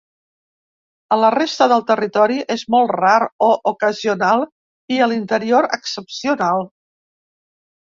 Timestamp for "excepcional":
5.81-6.69